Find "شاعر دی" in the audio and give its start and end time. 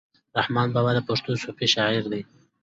1.75-2.21